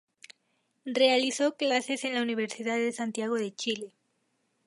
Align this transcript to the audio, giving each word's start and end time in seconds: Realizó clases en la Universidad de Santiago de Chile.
Realizó 0.95 1.55
clases 1.57 2.03
en 2.05 2.15
la 2.15 2.23
Universidad 2.23 2.77
de 2.77 2.91
Santiago 2.91 3.35
de 3.35 3.53
Chile. 3.53 3.93